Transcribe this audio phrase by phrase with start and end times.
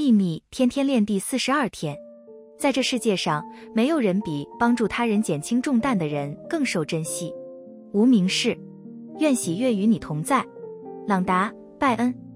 [0.00, 1.94] 秘密天天练第四十二天。
[2.58, 7.30] 在这世界上没有人比帮助他人减轻重担的人更受珍惜。
[7.92, 8.56] 无名氏
[9.18, 10.42] 愿喜悦与你同在。
[11.06, 12.29] 朗达拜恩。